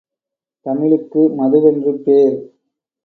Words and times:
தமிழுக்கு 0.65 1.21
மதுவென்று 1.37 1.93
பேர்! 2.03 2.37